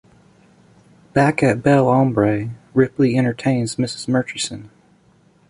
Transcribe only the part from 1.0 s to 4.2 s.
Back at Belle Ombre, Ripley entertains Mrs.